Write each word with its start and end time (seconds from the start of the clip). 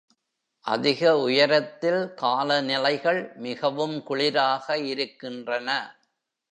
அதிக 0.65 1.19
உயரத்தில், 1.19 2.13
காலநிலைகள் 2.21 3.35
மிகவும் 3.35 3.97
குளிராக 4.09 4.77
இருக்கின்றன. 4.85 5.69